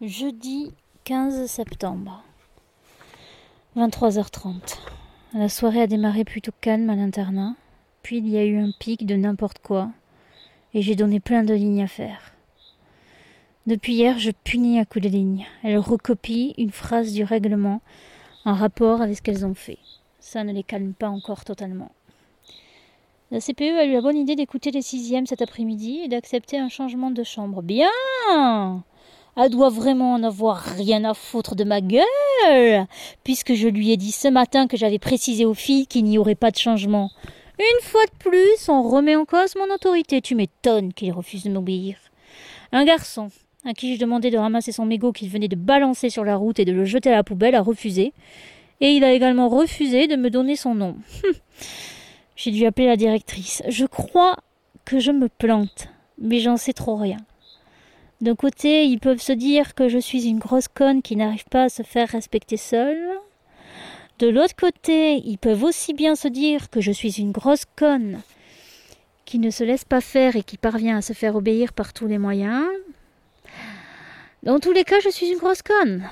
[0.00, 0.70] Jeudi
[1.02, 2.22] 15 septembre,
[3.76, 4.78] 23h30.
[5.34, 7.56] La soirée a démarré plutôt calme à l'internat,
[8.04, 9.90] puis il y a eu un pic de n'importe quoi,
[10.72, 12.32] et j'ai donné plein de lignes à faire.
[13.66, 15.46] Depuis hier, je punis à coups de lignes.
[15.64, 17.80] Elles recopient une phrase du règlement
[18.44, 19.80] en rapport avec ce qu'elles ont fait.
[20.20, 21.90] Ça ne les calme pas encore totalement.
[23.32, 26.68] La CPE a eu la bonne idée d'écouter les sixièmes cet après-midi et d'accepter un
[26.68, 27.62] changement de chambre.
[27.62, 27.88] Bien
[29.40, 32.86] Elle doit vraiment en avoir rien à foutre de ma gueule,
[33.22, 36.34] puisque je lui ai dit ce matin que j'avais précisé aux filles qu'il n'y aurait
[36.34, 37.12] pas de changement.
[37.56, 40.20] Une fois de plus, on remet en cause mon autorité.
[40.20, 41.96] Tu m'étonnes qu'il refuse de m'obéir.
[42.72, 43.28] Un garçon,
[43.64, 46.58] à qui je demandais de ramasser son mégot qu'il venait de balancer sur la route
[46.58, 48.14] et de le jeter à la poubelle, a refusé.
[48.80, 50.96] Et il a également refusé de me donner son nom.
[52.34, 53.62] J'ai dû appeler la directrice.
[53.68, 54.36] Je crois
[54.84, 55.86] que je me plante,
[56.20, 57.18] mais j'en sais trop rien.
[58.20, 61.64] D'un côté, ils peuvent se dire que je suis une grosse conne qui n'arrive pas
[61.64, 62.98] à se faire respecter seule.
[64.18, 68.20] De l'autre côté, ils peuvent aussi bien se dire que je suis une grosse conne
[69.24, 72.08] qui ne se laisse pas faire et qui parvient à se faire obéir par tous
[72.08, 72.66] les moyens.
[74.42, 76.08] Dans tous les cas, je suis une grosse conne.